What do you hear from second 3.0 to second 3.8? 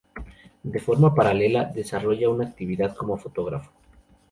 fotógrafo.